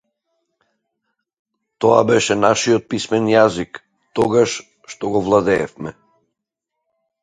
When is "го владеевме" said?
5.17-5.99